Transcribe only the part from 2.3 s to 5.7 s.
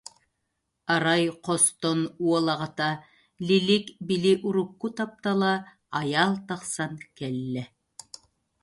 аҕата, Лилик били урукку таптала